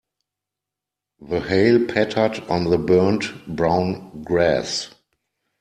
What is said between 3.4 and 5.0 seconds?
brown grass.